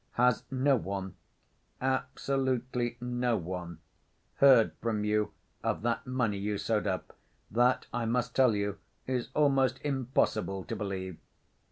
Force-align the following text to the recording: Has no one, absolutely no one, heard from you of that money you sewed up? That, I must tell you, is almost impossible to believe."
Has 0.13 0.43
no 0.49 0.77
one, 0.77 1.13
absolutely 1.79 2.97
no 2.99 3.37
one, 3.37 3.81
heard 4.37 4.71
from 4.81 5.03
you 5.03 5.31
of 5.61 5.83
that 5.83 6.07
money 6.07 6.39
you 6.39 6.57
sewed 6.57 6.87
up? 6.87 7.15
That, 7.51 7.85
I 7.93 8.05
must 8.05 8.35
tell 8.35 8.55
you, 8.55 8.79
is 9.05 9.29
almost 9.35 9.79
impossible 9.83 10.63
to 10.63 10.75
believe." 10.75 11.17